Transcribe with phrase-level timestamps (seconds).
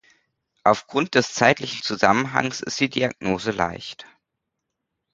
[0.63, 4.07] Aufgrund des zeitlichen Zusammenhangs ist die Diagnose leicht.